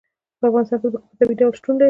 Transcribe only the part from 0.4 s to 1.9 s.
افغانستان کې ځمکه په طبیعي ډول شتون لري.